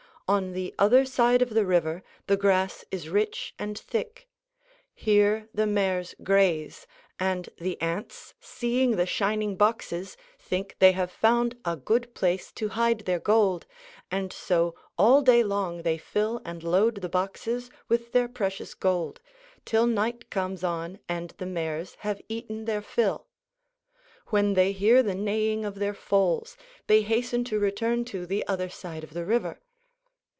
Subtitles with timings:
[0.27, 4.29] On the other side of the river the grass is rich and thick.
[4.93, 6.87] Here the mares graze,
[7.19, 12.69] and the ants seeing the shining boxes think they have found a good place to
[12.69, 13.65] hide their gold,
[14.09, 19.19] and so all day long they fill and load the boxes with their precious gold,
[19.65, 23.27] till night comes on and the mares have eaten their fill.
[24.27, 26.55] When they hear the neighing of their foals
[26.87, 29.59] they hasten to return to the other side of the river.